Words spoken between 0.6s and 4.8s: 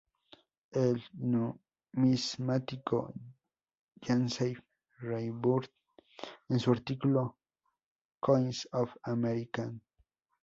El numismático Yancey